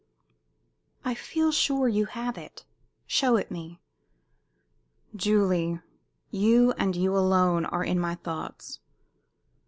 [1.05, 2.65] "I feel sure you have it.
[3.05, 3.83] Show it me."
[5.15, 5.79] "Julie,
[6.31, 8.79] you and you only are in my thoughts!"